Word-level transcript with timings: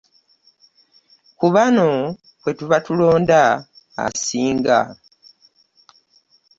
Ku 1.37 1.47
bano 1.55 1.89
kwe 2.41 2.51
tuba 2.57 2.77
tulonda 2.85 3.41
asinga. 4.05 4.79